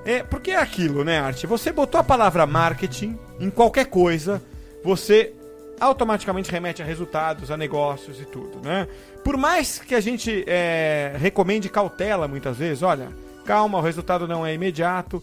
[0.05, 1.47] É, porque é aquilo, né, Arte?
[1.47, 4.41] Você botou a palavra marketing em qualquer coisa,
[4.83, 5.33] você
[5.79, 8.87] automaticamente remete a resultados, a negócios e tudo, né?
[9.23, 13.09] Por mais que a gente é, recomende cautela muitas vezes, olha,
[13.45, 15.21] calma, o resultado não é imediato,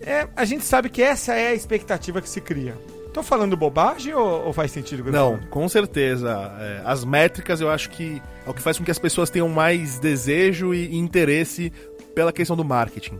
[0.00, 2.76] é, a gente sabe que essa é a expectativa que se cria.
[3.12, 5.10] Tô falando bobagem ou, ou faz sentido?
[5.10, 6.52] Não, com certeza.
[6.60, 9.48] É, as métricas eu acho que é o que faz com que as pessoas tenham
[9.48, 11.72] mais desejo e interesse
[12.14, 13.18] pela questão do marketing.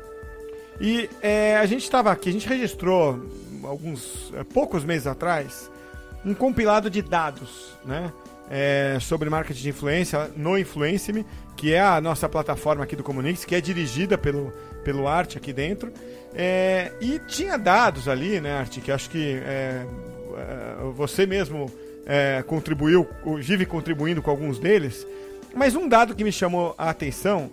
[0.80, 3.20] E é, a gente estava aqui, a gente registrou
[3.64, 5.70] alguns é, poucos meses atrás
[6.24, 8.12] um compilado de dados, né?
[8.50, 11.24] É, sobre marketing de influência no Influence-me,
[11.54, 14.50] que é a nossa plataforma aqui do Comunix, que é dirigida pelo,
[14.82, 15.92] pelo Arte aqui dentro.
[16.34, 19.84] É, e tinha dados ali, né, Arte, que acho que é,
[20.36, 21.70] é você mesmo
[22.06, 23.06] é, contribuiu,
[23.38, 25.06] vive contribuindo com alguns deles.
[25.54, 27.50] Mas um dado que me chamou a atenção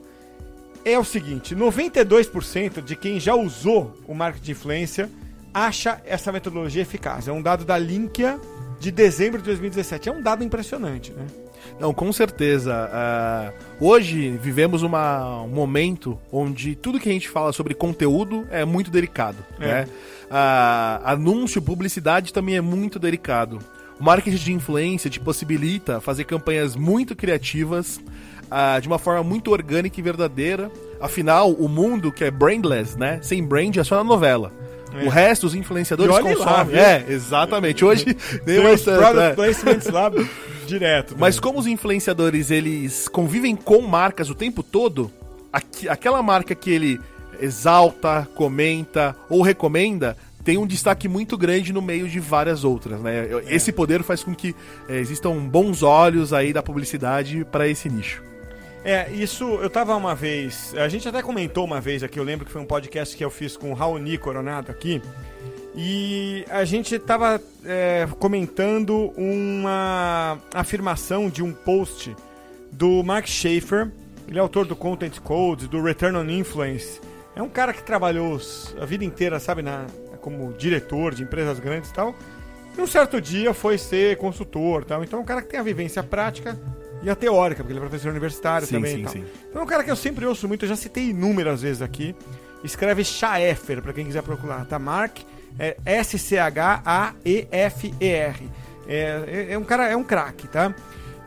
[0.86, 5.10] é o seguinte: 92% de quem já usou o marketing de influência
[5.54, 7.28] acha essa metodologia eficaz.
[7.28, 8.40] É um dado da Linkia
[8.80, 10.10] de dezembro de 2017.
[10.10, 11.26] É um dado impressionante, né?
[11.80, 12.90] Não, com certeza.
[12.90, 18.64] Uh, hoje vivemos uma, um momento onde tudo que a gente fala sobre conteúdo é
[18.64, 19.38] muito delicado.
[19.60, 19.66] É.
[19.66, 19.88] Né?
[20.26, 23.60] Uh, anúncio, publicidade também é muito delicado.
[24.00, 28.00] O marketing de influência te possibilita fazer campanhas muito criativas,
[28.46, 30.72] uh, de uma forma muito orgânica e verdadeira.
[31.00, 33.20] Afinal, o mundo que é brandless, né?
[33.22, 34.52] Sem brand é só na novela.
[34.94, 35.06] É.
[35.06, 36.76] O resto, os influenciadores consomem.
[36.76, 37.84] Lá, é, exatamente.
[37.84, 38.06] Hoje
[38.46, 39.20] nem mais tanto.
[39.20, 39.34] É.
[39.34, 40.10] placements lá
[40.66, 41.16] direto.
[41.20, 45.12] Mas como os influenciadores eles convivem com marcas o tempo todo,
[45.52, 47.00] aqu aquela marca que ele
[47.40, 53.28] exalta, comenta ou recomenda tem um destaque muito grande no meio de várias outras, né?
[53.48, 53.56] É.
[53.56, 54.56] Esse poder faz com que
[54.88, 58.22] é, existam bons olhos aí da publicidade para esse nicho.
[58.86, 60.76] É, isso eu tava uma vez.
[60.76, 63.32] A gente até comentou uma vez aqui, eu lembro que foi um podcast que eu
[63.32, 65.02] fiz com o Raoni Coronado aqui.
[65.76, 72.16] E a gente tava é, comentando uma afirmação de um post
[72.72, 73.92] do Mark Schaefer.
[74.28, 77.02] Ele é autor do Content Codes, do Return on Influence.
[77.36, 78.40] É um cara que trabalhou
[78.80, 79.88] a vida inteira, sabe, na,
[80.22, 82.16] como diretor de empresas grandes e tal.
[82.78, 85.04] E um certo dia foi ser consultor tal.
[85.04, 86.56] Então é um cara que tem a vivência prática
[87.06, 89.08] e a teórica, porque ele é professor universitário sim, também.
[89.08, 89.24] Sim, sim.
[89.48, 92.16] Então é um cara que eu sempre ouço muito, eu já citei inúmeras vezes aqui.
[92.64, 94.80] Escreve Schaefer, para quem quiser procurar, tá?
[94.80, 95.20] Mark
[95.60, 96.50] é S-C-H-A-E-F-E-R.
[98.88, 100.74] É, é, é, um cara, é um craque, tá?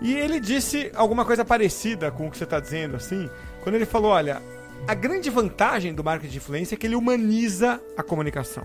[0.01, 3.31] E ele disse alguma coisa parecida com o que você está dizendo, assim,
[3.63, 4.43] quando ele falou: olha,
[4.87, 8.65] a grande vantagem do marketing de influência é que ele humaniza a comunicação.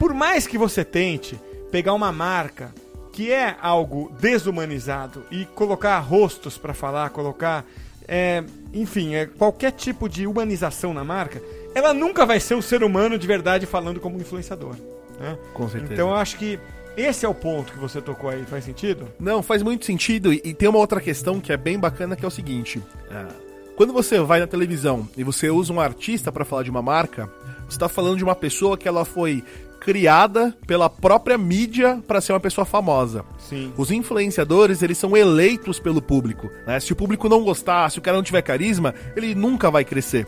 [0.00, 2.74] Por mais que você tente pegar uma marca
[3.18, 7.64] que é algo desumanizado e colocar rostos para falar, colocar,
[8.06, 11.42] é, enfim, é, qualquer tipo de humanização na marca,
[11.74, 14.76] ela nunca vai ser um ser humano de verdade falando como influenciador.
[15.18, 15.36] Né?
[15.52, 15.94] Com certeza.
[15.94, 16.60] Então eu acho que
[16.96, 18.44] esse é o ponto que você tocou aí.
[18.44, 19.08] Faz sentido?
[19.18, 20.32] Não, faz muito sentido.
[20.32, 22.80] E, e tem uma outra questão que é bem bacana, que é o seguinte.
[23.10, 23.26] É,
[23.74, 27.28] quando você vai na televisão e você usa um artista para falar de uma marca,
[27.66, 29.42] você está falando de uma pessoa que ela foi
[29.80, 33.24] criada pela própria mídia para ser uma pessoa famosa.
[33.38, 33.72] Sim.
[33.76, 36.50] Os influenciadores, eles são eleitos pelo público.
[36.66, 36.78] Né?
[36.80, 40.26] Se o público não gostar, se o cara não tiver carisma, ele nunca vai crescer.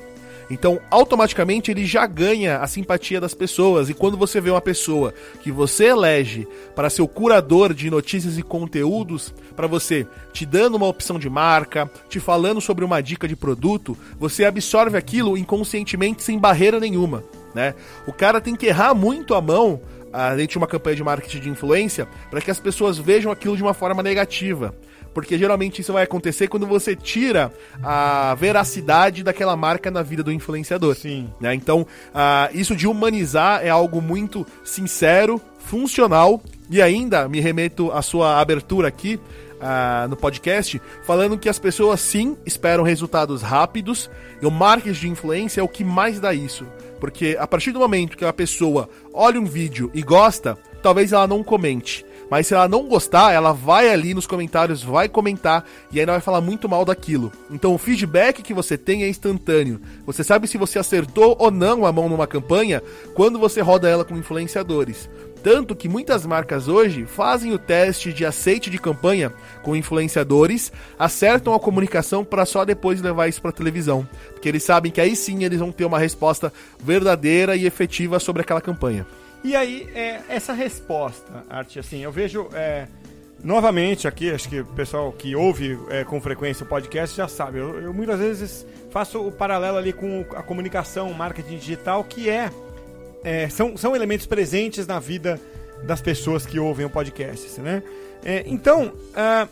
[0.50, 3.88] Então, automaticamente ele já ganha a simpatia das pessoas.
[3.88, 8.36] E quando você vê uma pessoa que você elege para ser o curador de notícias
[8.36, 13.28] e conteúdos, para você te dando uma opção de marca, te falando sobre uma dica
[13.28, 17.22] de produto, você absorve aquilo inconscientemente sem barreira nenhuma.
[17.54, 17.74] Né?
[18.06, 19.80] O cara tem que errar muito a mão
[20.36, 23.62] dentro de uma campanha de marketing de influência para que as pessoas vejam aquilo de
[23.62, 24.74] uma forma negativa
[25.12, 27.52] porque geralmente isso vai acontecer quando você tira
[27.82, 30.94] a veracidade daquela marca na vida do influenciador.
[30.94, 31.28] Sim.
[31.40, 31.54] Né?
[31.54, 38.02] Então, uh, isso de humanizar é algo muito sincero, funcional e ainda me remeto à
[38.02, 39.20] sua abertura aqui.
[39.60, 44.10] Uh, no podcast, falando que as pessoas sim esperam resultados rápidos
[44.40, 46.64] e o marketing de influência é o que mais dá isso.
[47.00, 51.26] Porque a partir do momento que a pessoa olha um vídeo e gosta, talvez ela
[51.26, 52.04] não comente.
[52.30, 56.20] Mas se ela não gostar, ela vai ali nos comentários, vai comentar e ainda vai
[56.20, 57.32] falar muito mal daquilo.
[57.50, 59.80] Então o feedback que você tem é instantâneo.
[60.06, 62.80] Você sabe se você acertou ou não a mão numa campanha
[63.14, 65.10] quando você roda ela com influenciadores.
[65.42, 69.32] Tanto que muitas marcas hoje fazem o teste de aceite de campanha
[69.62, 74.92] com influenciadores, acertam a comunicação para só depois levar isso para televisão, porque eles sabem
[74.92, 76.52] que aí sim eles vão ter uma resposta
[76.82, 79.06] verdadeira e efetiva sobre aquela campanha.
[79.42, 82.48] E aí, é, essa resposta, Arte, assim, eu vejo.
[82.52, 82.86] É,
[83.42, 87.58] novamente aqui, acho que o pessoal que ouve é, com frequência o podcast já sabe.
[87.58, 92.50] Eu, eu, muitas vezes faço o paralelo ali com a comunicação, marketing digital, que é,
[93.22, 95.40] é são, são elementos presentes na vida
[95.82, 97.82] das pessoas que ouvem o podcast, né?
[98.24, 99.48] É, então, uh,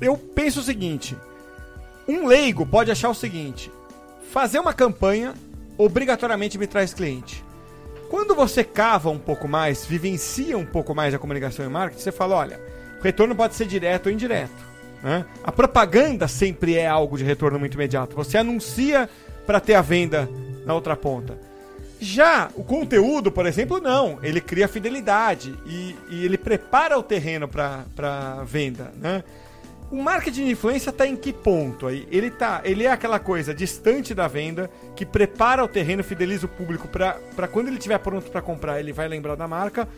[0.00, 1.16] eu penso o seguinte:
[2.08, 3.70] um leigo pode achar o seguinte:
[4.30, 5.34] fazer uma campanha
[5.78, 7.44] obrigatoriamente me traz cliente.
[8.08, 12.12] Quando você cava um pouco mais, vivencia um pouco mais a comunicação e marketing, você
[12.12, 12.60] fala, olha,
[13.00, 14.64] o retorno pode ser direto ou indireto.
[15.02, 15.24] Né?
[15.42, 18.14] A propaganda sempre é algo de retorno muito imediato.
[18.14, 19.10] Você anuncia
[19.44, 20.28] para ter a venda
[20.64, 21.38] na outra ponta.
[22.00, 24.18] Já o conteúdo, por exemplo, não.
[24.22, 28.92] Ele cria fidelidade e, e ele prepara o terreno para venda.
[28.96, 29.24] Né?
[29.90, 32.06] O marketing de influência está em que ponto aí?
[32.10, 36.48] Ele tá, ele é aquela coisa distante da venda que prepara o terreno, fideliza o
[36.48, 39.88] público para quando ele estiver pronto para comprar, ele vai lembrar da marca.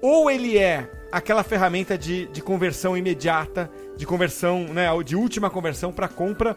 [0.00, 5.92] Ou ele é aquela ferramenta de, de conversão imediata, de conversão, né, de última conversão
[5.92, 6.56] para compra,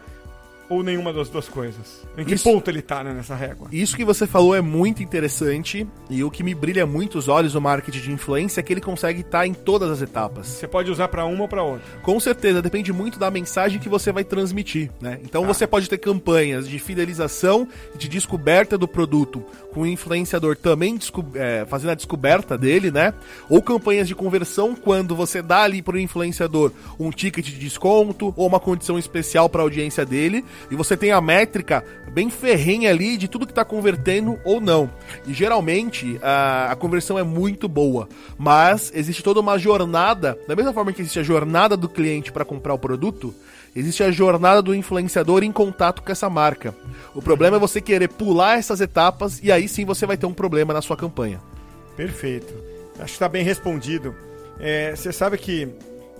[0.69, 2.01] ou nenhuma das duas coisas?
[2.17, 3.67] Em que isso, ponto ele tá né, nessa régua?
[3.71, 7.53] Isso que você falou é muito interessante e o que me brilha muito os olhos
[7.53, 10.47] no marketing de influência é que ele consegue estar tá em todas as etapas.
[10.47, 11.85] Você pode usar para uma ou para outra.
[12.01, 15.19] Com certeza, depende muito da mensagem que você vai transmitir, né?
[15.23, 15.47] Então ah.
[15.47, 19.43] você pode ter campanhas de fidelização, de descoberta do produto,
[19.73, 20.97] com o influenciador também
[21.35, 23.13] é, fazendo a descoberta dele, né?
[23.49, 28.33] Ou campanhas de conversão quando você dá ali para o influenciador um ticket de desconto
[28.35, 32.89] ou uma condição especial para a audiência dele e você tem a métrica bem ferrenha
[32.89, 34.89] ali de tudo que está convertendo ou não.
[35.25, 40.73] E geralmente a, a conversão é muito boa, mas existe toda uma jornada, da mesma
[40.73, 43.33] forma que existe a jornada do cliente para comprar o produto,
[43.75, 46.75] existe a jornada do influenciador em contato com essa marca.
[47.15, 50.33] O problema é você querer pular essas etapas e aí sim você vai ter um
[50.33, 51.41] problema na sua campanha.
[51.95, 52.53] Perfeito.
[52.95, 54.15] Acho que está bem respondido.
[54.59, 55.67] É, você sabe que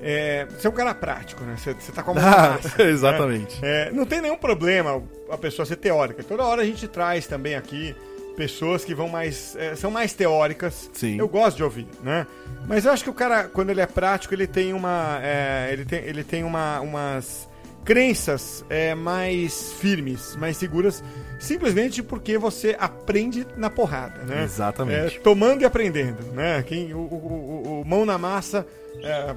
[0.02, 1.56] é, você é um cara prático, né?
[1.58, 3.62] Você, você tá com a mão ah, massa, Exatamente.
[3.62, 3.88] Né?
[3.88, 6.24] É, não tem nenhum problema a pessoa ser teórica.
[6.24, 7.96] Toda hora a gente traz também aqui
[8.36, 9.56] pessoas que vão mais.
[9.56, 10.90] É, são mais teóricas.
[10.94, 11.18] Sim.
[11.20, 12.26] Eu gosto de ouvir, né?
[12.68, 15.20] Mas eu acho que o cara, quando ele é prático, ele tem uma.
[15.22, 17.48] É, ele tem, ele tem uma, umas
[17.84, 21.04] crenças é, mais firmes, mais seguras,
[21.40, 24.44] simplesmente porque você aprende na porrada, né?
[24.44, 25.18] Exatamente.
[25.18, 26.64] É, tomando e aprendendo, né?
[26.64, 28.66] Quem, o, o, o, o mão na massa
[29.04, 29.36] é,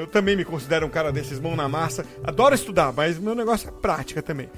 [0.00, 2.04] eu também me considero um cara desses mão na massa.
[2.22, 4.48] Adoro estudar, mas meu negócio é prática também.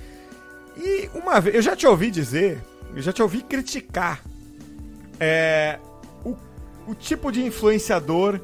[0.76, 2.62] E uma vez, eu já te ouvi dizer,
[2.94, 4.22] eu já te ouvi criticar
[5.18, 5.78] é,
[6.24, 6.36] o,
[6.86, 8.40] o tipo de influenciador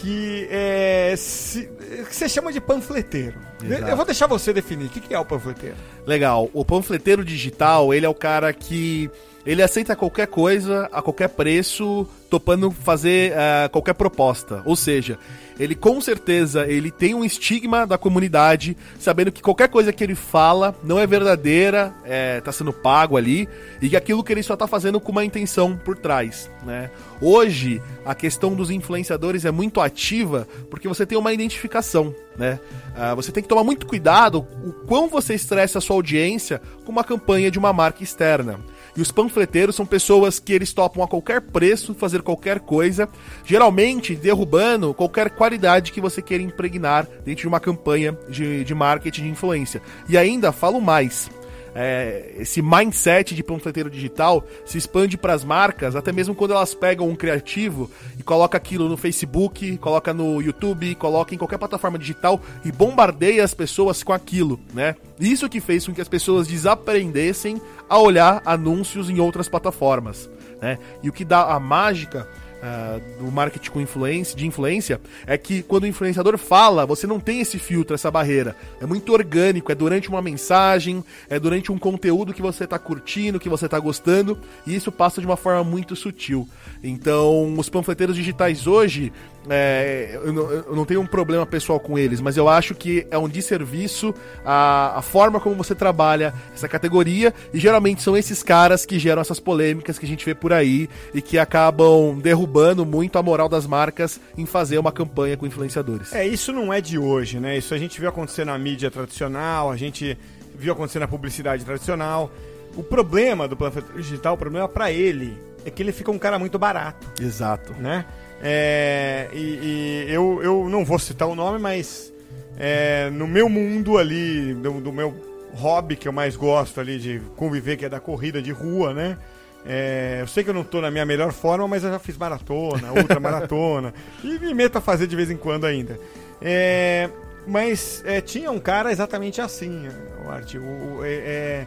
[0.00, 1.68] que, é, se,
[2.08, 3.38] que você chama de panfleteiro.
[3.62, 3.84] Exato.
[3.84, 4.86] Eu vou deixar você definir.
[4.86, 5.76] O que é o panfleteiro?
[6.06, 6.48] Legal.
[6.54, 9.10] O panfleteiro digital, ele é o cara que
[9.44, 14.62] ele aceita qualquer coisa a qualquer preço, topando fazer uh, qualquer proposta.
[14.64, 15.18] Ou seja,
[15.58, 20.14] ele com certeza ele tem um estigma da comunidade, sabendo que qualquer coisa que ele
[20.14, 23.48] fala não é verdadeira, é, tá sendo pago ali,
[23.80, 26.90] e que aquilo que ele só tá fazendo com uma intenção por trás, né?
[27.20, 32.58] Hoje, a questão dos influenciadores é muito ativa porque você tem uma identificação, né?
[32.90, 36.92] Uh, você tem que tomar muito cuidado o quão você estressa a sua audiência com
[36.92, 38.60] uma campanha de uma marca externa.
[38.96, 43.08] E os panfleteiros são pessoas que eles topam a qualquer preço fazer qualquer coisa,
[43.44, 49.22] geralmente derrubando qualquer qualidade que você queira impregnar dentro de uma campanha de, de marketing
[49.22, 49.82] de influência.
[50.08, 51.30] E ainda falo mais
[51.74, 56.74] é, esse mindset de panfleteiro digital se expande para as marcas, até mesmo quando elas
[56.74, 61.98] pegam um criativo e coloca aquilo no Facebook, coloca no YouTube, coloca em qualquer plataforma
[61.98, 64.96] digital e bombardeia as pessoas com aquilo, né?
[65.18, 70.78] Isso que fez com que as pessoas desaprendessem a olhar anúncios em outras plataformas, né?
[71.02, 72.28] E o que dá a mágica
[72.60, 77.18] uh, do marketing com influência, de influência é que quando o influenciador fala, você não
[77.18, 78.56] tem esse filtro, essa barreira.
[78.80, 83.40] É muito orgânico, é durante uma mensagem, é durante um conteúdo que você está curtindo,
[83.40, 86.48] que você está gostando, e isso passa de uma forma muito sutil.
[86.82, 89.12] Então, os panfleteiros digitais hoje,
[89.48, 93.06] é, eu, não, eu, não, tenho um problema pessoal com eles, mas eu acho que
[93.10, 94.14] é um desserviço
[94.44, 99.20] a, a forma como você trabalha essa categoria, e geralmente são esses caras que geram
[99.20, 102.49] essas polêmicas que a gente vê por aí e que acabam derrubando
[102.84, 106.12] muito a moral das marcas em fazer uma campanha com influenciadores.
[106.12, 107.56] É, isso não é de hoje, né?
[107.56, 110.16] Isso a gente viu acontecer na mídia tradicional, a gente
[110.54, 112.30] viu acontecer na publicidade tradicional.
[112.76, 116.38] O problema do panfleteiro digital, o problema para ele é que ele fica um cara
[116.38, 117.06] muito barato.
[117.20, 117.72] Exato.
[117.74, 118.04] Né?
[118.42, 122.12] É, e, e eu, eu não vou citar o nome, mas
[122.58, 125.14] é, no meu mundo ali, do, do, meu
[125.54, 129.18] hobby que eu mais gosto ali de conviver, que é da corrida de rua, né?
[129.64, 132.16] É, eu sei que eu não estou na minha melhor forma, mas eu já fiz
[132.16, 133.92] maratona, ultra maratona,
[134.24, 135.98] e me meto a fazer de vez em quando ainda.
[136.40, 137.10] É,
[137.46, 139.88] mas é, tinha um cara exatamente assim,
[140.24, 140.54] o Art.
[140.54, 141.66] O, é, é,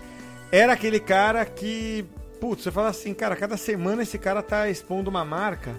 [0.52, 2.06] era aquele cara que,
[2.40, 5.72] putz, você fala assim, cara, cada semana esse cara tá expondo uma marca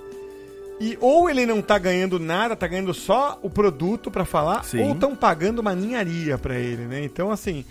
[0.81, 4.83] e ou ele não tá ganhando nada, tá ganhando só o produto para falar, Sim.
[4.83, 7.03] ou estão pagando uma ninharia para ele, né?
[7.05, 7.65] Então, assim,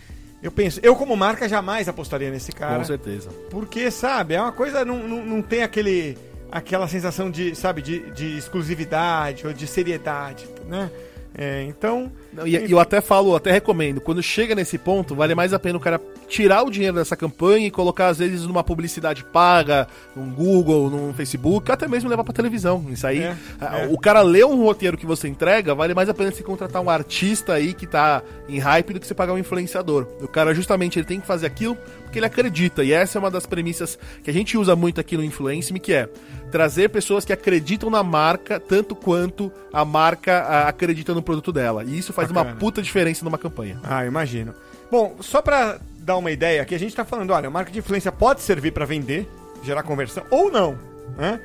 [0.44, 2.78] eu penso, eu como marca jamais apostaria nesse cara.
[2.78, 3.30] Com certeza.
[3.50, 6.18] Porque, sabe, é uma coisa, não, não, não tem aquele,
[6.52, 10.92] aquela sensação de, sabe, de, de exclusividade ou de seriedade, né?
[11.36, 12.12] É, então.
[12.32, 15.78] Não, e, eu até falo, até recomendo, quando chega nesse ponto, vale mais a pena
[15.78, 20.32] o cara tirar o dinheiro dessa campanha e colocar, às vezes, numa publicidade paga, num
[20.32, 22.86] Google, num Facebook, até mesmo levar pra televisão.
[22.90, 23.24] Isso aí.
[23.24, 23.88] É, é.
[23.90, 26.90] O cara lê um roteiro que você entrega, vale mais a pena se contratar um
[26.90, 30.08] artista aí que tá em hype do que você pagar um influenciador.
[30.22, 32.84] O cara, justamente, ele tem que fazer aquilo porque ele acredita.
[32.84, 35.80] E essa é uma das premissas que a gente usa muito aqui no Influence Me,
[35.80, 36.08] que é
[36.54, 41.84] trazer pessoas que acreditam na marca tanto quanto a marca a, acredita no produto dela.
[41.84, 42.52] E isso faz Bacana.
[42.54, 43.80] uma puta diferença numa campanha.
[43.84, 44.54] Ah, imagino.
[44.92, 47.80] Bom, só para dar uma ideia, aqui a gente está falando, olha, a marca de
[47.80, 49.28] influência pode servir para vender,
[49.64, 50.78] gerar conversão ou não,
[51.18, 51.42] né?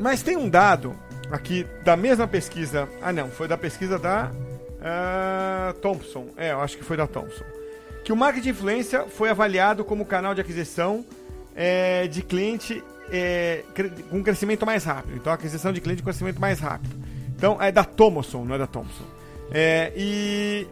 [0.00, 0.96] Mas tem um dado
[1.30, 2.88] aqui da mesma pesquisa.
[3.00, 6.26] Ah, não, foi da pesquisa da uh, Thompson.
[6.36, 7.44] É, eu acho que foi da Thompson.
[8.02, 11.04] Que o marketing de influência foi avaliado como canal de aquisição
[11.54, 13.64] é, de cliente é,
[14.10, 15.16] com crescimento mais rápido.
[15.16, 16.94] Então, aquisição de cliente com crescimento mais rápido.
[17.36, 19.04] Então, é da Thomson, não é da Thompson.
[19.50, 20.66] É, e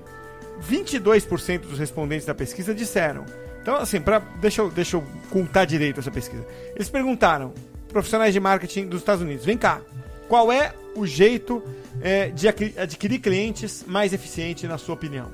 [0.69, 3.25] 22% dos respondentes da pesquisa disseram.
[3.61, 6.45] Então, assim, pra, deixa, eu, deixa eu contar direito essa pesquisa.
[6.75, 7.53] Eles perguntaram,
[7.89, 9.81] profissionais de marketing dos Estados Unidos, vem cá,
[10.29, 11.63] qual é o jeito
[12.01, 15.31] é, de adquirir clientes mais eficiente, na sua opinião?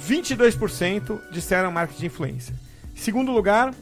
[0.00, 2.10] 22% disseram marketing.
[2.28, 2.38] Em
[2.94, 3.74] segundo lugar,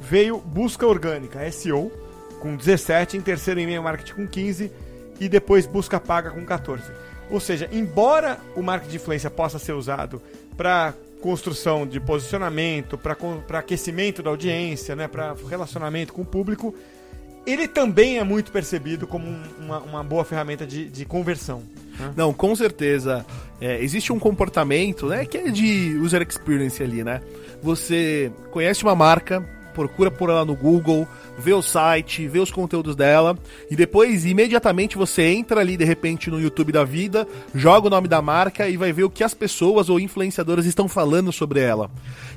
[0.00, 1.92] veio busca orgânica, SEO,
[2.44, 4.70] com 17, em terceiro e-mail marketing com 15
[5.18, 6.82] e depois busca paga com 14.
[7.30, 10.20] Ou seja, embora o marketing de influência possa ser usado
[10.54, 16.74] para construção de posicionamento, para aquecimento da audiência, né, para relacionamento com o público,
[17.46, 19.26] ele também é muito percebido como
[19.58, 21.62] uma, uma boa ferramenta de, de conversão.
[21.98, 22.12] Né?
[22.14, 23.24] Não, com certeza.
[23.58, 27.22] É, existe um comportamento né, que é de user experience ali, né?
[27.62, 29.42] Você conhece uma marca,
[29.74, 33.36] procura por ela no Google, vê o site, vê os conteúdos dela
[33.70, 38.08] e depois imediatamente você entra ali de repente no YouTube da vida, joga o nome
[38.08, 41.90] da marca e vai ver o que as pessoas ou influenciadoras estão falando sobre ela.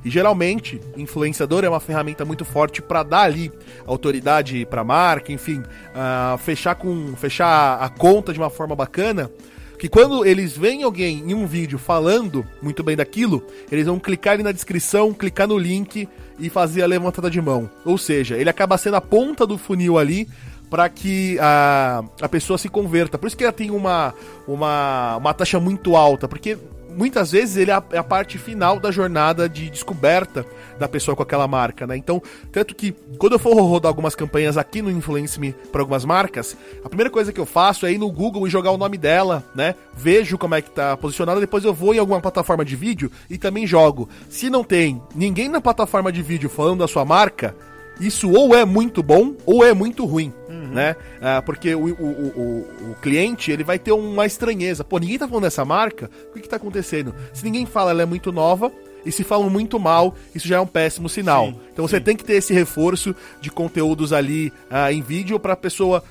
[0.03, 3.51] E geralmente, influenciador é uma ferramenta muito forte para dar ali
[3.85, 9.29] autoridade para a marca, enfim, uh, fechar com fechar a conta de uma forma bacana
[9.77, 14.33] Que quando eles veem alguém em um vídeo falando muito bem daquilo, eles vão clicar
[14.33, 17.69] ali na descrição, clicar no link e fazer a levantada de mão.
[17.85, 20.27] Ou seja, ele acaba sendo a ponta do funil ali
[20.69, 23.17] para que a, a pessoa se converta.
[23.17, 24.13] Por isso que ela tem uma,
[24.47, 26.57] uma, uma taxa muito alta, porque
[26.97, 30.45] muitas vezes ele é a, é a, parte final da jornada de descoberta
[30.79, 31.95] da pessoa com aquela marca, né?
[31.95, 36.03] Então, tanto que quando eu for rodar algumas campanhas aqui no Influence Me para algumas
[36.03, 38.97] marcas, a primeira coisa que eu faço é ir no Google e jogar o nome
[38.97, 39.75] dela, né?
[39.95, 43.37] Vejo como é que tá posicionada, depois eu vou em alguma plataforma de vídeo e
[43.37, 44.09] também jogo.
[44.29, 47.55] Se não tem ninguém na plataforma de vídeo falando da sua marca,
[47.99, 50.33] isso ou é muito bom ou é muito ruim,
[50.67, 50.73] uhum.
[50.73, 50.95] né?
[51.21, 54.83] Ah, porque o, o, o, o, cliente ele vai ter uma estranheza.
[54.83, 56.09] Pô, ninguém tá falando dessa marca?
[56.29, 57.13] O que, que tá acontecendo?
[57.33, 58.71] Se ninguém fala, ela é muito nova.
[59.05, 61.45] E se falam muito mal, isso já é um péssimo sinal.
[61.45, 61.91] Sim, então sim.
[61.91, 66.03] você tem que ter esse reforço de conteúdos ali ah, em vídeo para a pessoa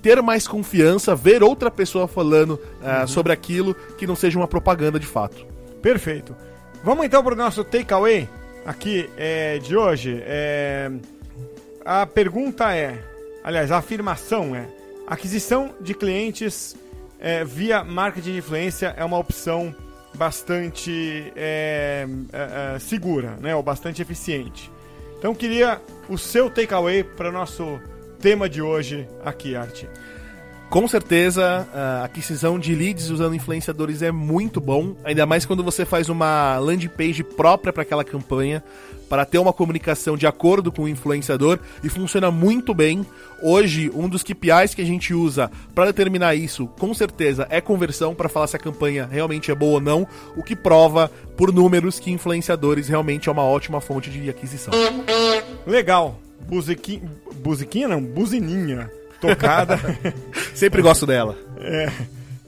[0.00, 3.08] ter mais confiança, ver outra pessoa falando ah, uhum.
[3.08, 5.44] sobre aquilo que não seja uma propaganda de fato.
[5.82, 6.36] Perfeito.
[6.84, 8.28] Vamos então para o nosso takeaway
[8.64, 10.22] aqui é, de hoje.
[10.22, 10.90] É,
[11.84, 13.02] a pergunta é,
[13.44, 14.66] aliás, a afirmação é:
[15.06, 16.74] aquisição de clientes
[17.20, 19.74] é, via marketing de influência é uma opção
[20.14, 24.70] bastante é, é, é, segura, né, ou bastante eficiente.
[25.18, 27.80] Então, queria o seu takeaway para o nosso
[28.20, 29.88] tema de hoje aqui, Arte.
[30.74, 35.84] Com certeza, a aquisição de leads usando influenciadores é muito bom, ainda mais quando você
[35.84, 38.60] faz uma landing page própria para aquela campanha,
[39.08, 43.06] para ter uma comunicação de acordo com o influenciador e funciona muito bem.
[43.40, 48.12] Hoje, um dos KPIs que a gente usa para determinar isso, com certeza, é conversão
[48.12, 50.04] para falar se a campanha realmente é boa ou não,
[50.36, 54.74] o que prova por números que influenciadores realmente é uma ótima fonte de aquisição.
[55.64, 56.18] Legal.
[56.48, 58.90] Buziquinha não, buzininha
[59.28, 59.78] tocada.
[60.54, 61.36] Sempre gosto dela.
[61.58, 61.92] É,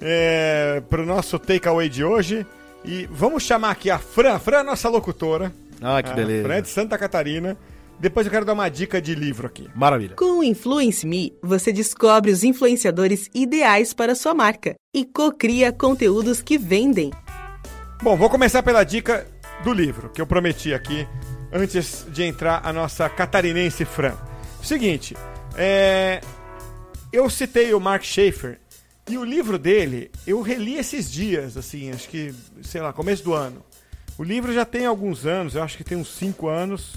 [0.00, 2.47] é, para o nosso takeaway de hoje.
[2.85, 4.38] E vamos chamar aqui a Fran.
[4.38, 5.52] Fran é a nossa locutora.
[5.83, 6.45] Ah, que beleza.
[6.45, 7.56] Fran é de Santa Catarina.
[7.99, 9.68] Depois eu quero dar uma dica de livro aqui.
[9.75, 10.16] Maravilha.
[10.16, 16.42] Com o Influence Me, você descobre os influenciadores ideais para sua marca e cocria conteúdos
[16.42, 17.11] que vendem.
[18.03, 19.27] Bom, vou começar pela dica
[19.64, 21.09] do livro, que eu prometi aqui
[21.51, 24.14] antes de entrar a nossa catarinense Fran.
[24.62, 25.16] Seguinte,
[25.57, 26.20] é,
[27.16, 28.59] eu citei o Mark Schaefer
[29.09, 33.33] e o livro dele eu reli esses dias, assim, acho que, sei lá, começo do
[33.33, 33.64] ano.
[34.18, 36.94] O livro já tem alguns anos, eu acho que tem uns 5 anos,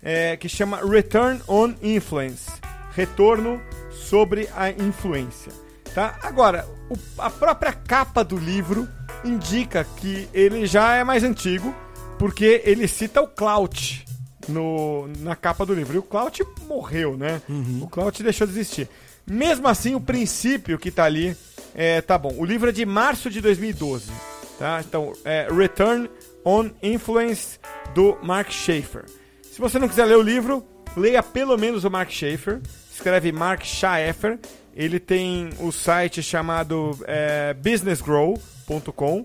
[0.00, 2.48] é, que chama Return on Influence
[2.92, 5.52] Retorno sobre a influência.
[5.92, 6.16] Tá?
[6.22, 8.88] Agora, o, a própria capa do livro
[9.24, 11.74] indica que ele já é mais antigo,
[12.18, 14.04] porque ele cita o Clout
[14.48, 15.96] no, na capa do livro.
[15.96, 17.42] E o Clout morreu, né?
[17.48, 17.80] Uhum.
[17.82, 18.88] O Clout deixou de existir.
[19.26, 21.36] Mesmo assim, o princípio que tá ali
[21.74, 22.34] é, tá bom.
[22.38, 24.10] O livro é de março de 2012,
[24.58, 24.82] tá?
[24.86, 26.08] Então, é Return
[26.44, 27.58] on Influence
[27.94, 29.04] do Mark Schaefer.
[29.42, 30.64] Se você não quiser ler o livro,
[30.96, 32.60] leia pelo menos o Mark Schaefer.
[32.92, 34.38] Escreve Mark Schaefer.
[34.74, 39.24] Ele tem o site chamado é, businessgrow.com,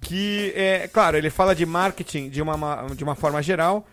[0.00, 3.86] que é, claro, ele fala de marketing de uma, de uma forma geral,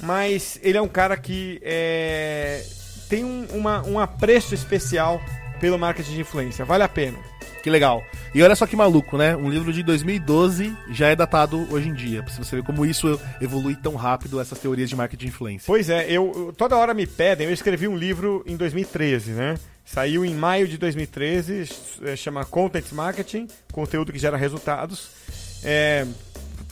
[0.00, 2.62] mas ele é um cara que é,
[3.10, 5.20] tem um, uma, um apreço especial
[5.60, 6.64] pelo marketing de influência.
[6.64, 7.18] Vale a pena.
[7.62, 8.02] Que legal.
[8.34, 9.36] E olha só que maluco, né?
[9.36, 12.22] Um livro de 2012 já é datado hoje em dia.
[12.22, 15.66] Pra você ver como isso evolui tão rápido, essas teorias de marketing de influência.
[15.66, 17.48] Pois é, eu toda hora me pedem.
[17.48, 19.56] Eu escrevi um livro em 2013, né?
[19.84, 21.68] Saiu em maio de 2013,
[22.04, 25.10] é, chama Content Marketing, conteúdo que gera resultados.
[25.64, 26.06] É,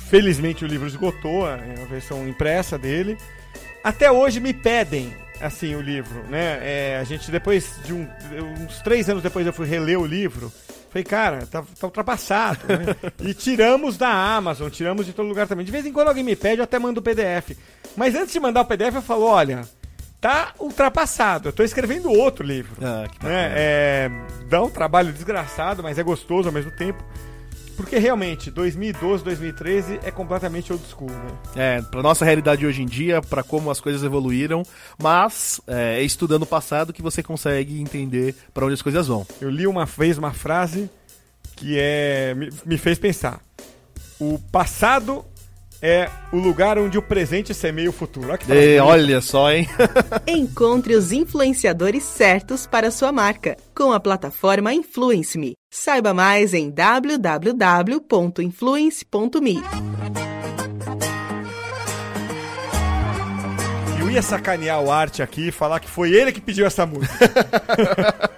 [0.08, 3.18] felizmente o livro esgotou, é a versão impressa dele.
[3.82, 6.58] Até hoje me pedem assim, o livro, né?
[6.62, 8.06] É, a gente, depois de um,
[8.60, 10.52] uns três anos depois eu fui reler o livro,
[10.90, 12.96] falei, cara, tá, tá ultrapassado, né?
[13.20, 15.64] e tiramos da Amazon, tiramos de todo lugar também.
[15.64, 17.56] De vez em quando alguém me pede, eu até mando o PDF.
[17.96, 19.62] Mas antes de mandar o PDF, eu falo, olha,
[20.20, 21.48] tá ultrapassado.
[21.48, 22.76] Eu tô escrevendo outro livro.
[22.82, 23.52] Ah, né?
[23.54, 24.10] É,
[24.48, 27.02] dá um trabalho desgraçado, mas é gostoso ao mesmo tempo.
[27.78, 31.38] Porque realmente, 2012, 2013 é completamente old school, né?
[31.54, 34.64] É, pra nossa realidade hoje em dia, para como as coisas evoluíram,
[35.00, 39.24] mas é, é estudando o passado que você consegue entender para onde as coisas vão.
[39.40, 40.90] Eu li uma vez uma frase
[41.54, 43.40] que é me, me fez pensar.
[44.18, 45.24] O passado
[45.80, 48.30] é o lugar onde o presente semeia o futuro.
[48.30, 49.68] Olha, e, olha só, hein?
[50.26, 55.52] Encontre os influenciadores certos para sua marca com a plataforma Influence Me.
[55.70, 59.62] Saiba mais em www.influence.me.
[64.00, 67.14] Eu ia sacanear o Arte aqui e falar que foi ele que pediu essa música.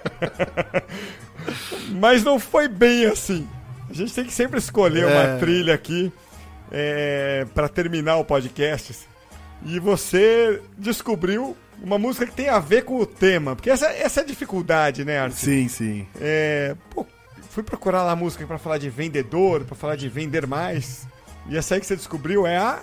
[1.99, 3.47] Mas não foi bem assim.
[3.89, 5.37] A gente tem que sempre escolher uma É.
[5.37, 6.11] trilha aqui
[6.71, 8.95] é, para terminar o podcast.
[9.65, 13.55] E você descobriu uma música que tem a ver com o tema.
[13.55, 15.37] Porque essa, essa é a dificuldade, né, Arthur?
[15.37, 16.07] Sim, sim.
[16.19, 17.05] É, pô,
[17.49, 21.07] fui procurar lá a música pra falar de vendedor, pra falar de vender mais.
[21.49, 22.79] E essa aí que você descobriu é a.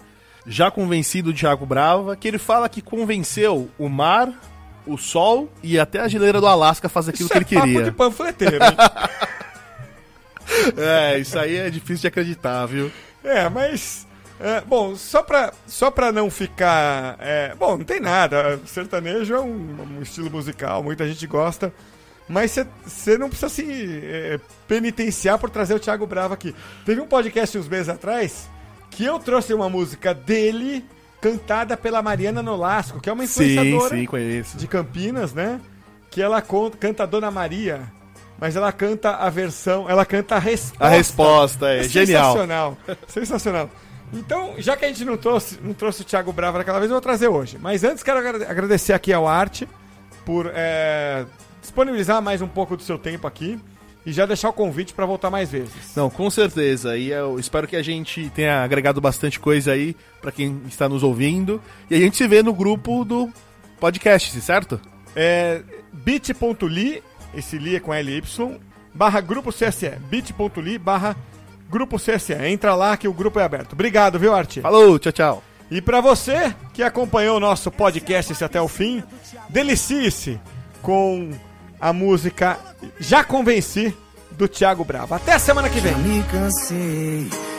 [0.47, 4.33] Já convencido o Thiago Brava, que ele fala que convenceu o mar,
[4.87, 7.55] o sol e até a geleira do Alasca a fazer aquilo Isso que é ele
[7.55, 7.85] papo queria.
[7.85, 8.77] de panfleteiro, hein?
[10.77, 12.91] É, isso aí é difícil de acreditar, viu?
[13.29, 14.07] É, mas.
[14.41, 17.17] é, bom, só pra, só pra não ficar.
[17.21, 18.59] é, bom, não tem nada.
[18.67, 21.73] Sertanejo é um, um estilo musical, muita gente gosta.
[22.29, 26.55] Mas você não precisa se é, penitenciar por trazer o Thiago Bravo aqui.
[26.85, 28.51] Teve um podcast uns meses atrás
[28.91, 30.85] que eu trouxe uma música dele
[31.23, 34.57] cantada pela Mariana Nolasco, que é uma Sim, influenciadora sim, conheço.
[34.59, 35.59] de Campinas, né?
[36.11, 37.83] Que ela con- canta Dona Maria,
[38.41, 40.85] mas ela canta a versão, ela canta a resposta.
[40.85, 42.25] A resposta é, genial.
[42.33, 42.79] Sensacional.
[43.09, 43.71] Sensacional.
[44.13, 46.95] Então, já que a gente não trouxe, não trouxe o Thiago Bravo daquela vez, eu
[46.95, 47.59] vou trazer hoje.
[47.61, 49.69] Mas antes, quero agra- agradecer aqui ao Arte
[50.25, 51.27] por é,
[51.61, 53.59] disponibilizar mais um pouco do seu tempo aqui
[54.07, 55.95] e já deixar o convite para voltar mais vezes.
[55.95, 56.97] Não, com certeza.
[56.97, 61.03] E eu espero que a gente tenha agregado bastante coisa aí pra quem está nos
[61.03, 61.61] ouvindo.
[61.91, 63.31] E a gente se vê no grupo do
[63.79, 64.81] podcast, certo?
[65.15, 65.61] É
[65.93, 67.03] bit.ly,
[67.35, 68.23] esse li é com LY,
[68.95, 69.91] barra grupo CSE.
[70.11, 71.17] bit.ly barra
[71.71, 72.33] grupo CSE.
[72.33, 73.75] Entra lá que o grupo é aberto.
[73.75, 74.61] Obrigado, viu, Arte?
[74.61, 75.45] Falou, tchau, tchau.
[75.71, 79.03] E pra você que acompanhou o nosso podcast esse até o fim,
[79.49, 80.41] delicie-se
[80.81, 81.31] com
[81.81, 82.59] a música
[82.99, 83.95] Já Convenci
[84.31, 85.15] do Thiago Bravo.
[85.15, 85.95] Até a semana que vem.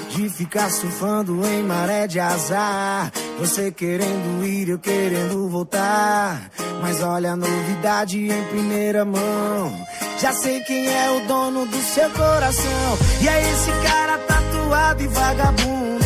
[0.09, 3.11] De ficar surfando em maré de azar.
[3.39, 6.49] Você querendo ir, eu querendo voltar.
[6.81, 9.71] Mas olha a novidade em primeira mão.
[10.19, 12.97] Já sei quem é o dono do seu coração.
[13.21, 16.05] E é esse cara tatuado e vagabundo.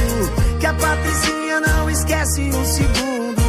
[0.60, 3.42] Que a Patricinha não esquece um segundo.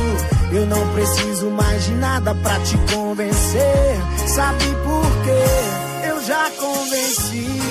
[0.53, 3.97] Eu não preciso mais de nada pra te convencer.
[4.29, 6.09] Sabe por quê?
[6.09, 7.64] Eu já convenci.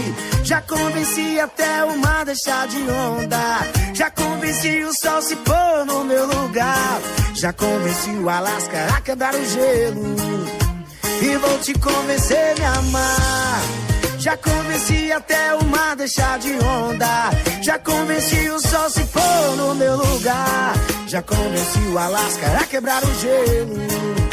[0.43, 3.59] Já convenci até o mar deixar de onda.
[3.93, 6.99] Já convenci o sol se pôr no meu lugar.
[7.33, 10.15] Já convenci o Alasca a quebrar o gelo.
[11.21, 13.61] E vou te convencer a me amar.
[14.19, 17.29] Já convenci até o mar deixar de onda.
[17.61, 20.73] Já convenci o sol se pôr no meu lugar.
[21.07, 24.32] Já convenci o Alasca a quebrar o gelo.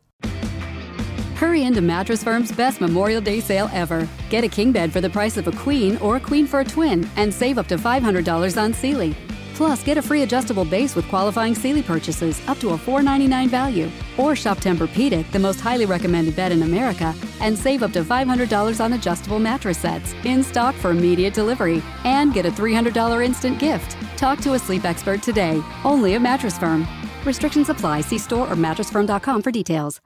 [1.41, 4.07] Hurry into Mattress Firm's best Memorial Day sale ever.
[4.29, 6.63] Get a king bed for the price of a queen or a queen for a
[6.63, 9.15] twin and save up to $500 on Sealy.
[9.55, 13.89] Plus, get a free adjustable base with qualifying Sealy purchases up to a 499 value.
[14.19, 18.79] Or shop Tempur-Pedic, the most highly recommended bed in America, and save up to $500
[18.79, 21.81] on adjustable mattress sets in stock for immediate delivery.
[22.03, 23.97] And get a $300 instant gift.
[24.15, 26.87] Talk to a sleep expert today, only at Mattress Firm.
[27.25, 28.01] Restrictions apply.
[28.01, 30.01] See store or mattressfirm.com for details.